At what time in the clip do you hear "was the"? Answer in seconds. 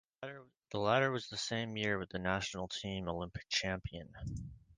1.11-1.37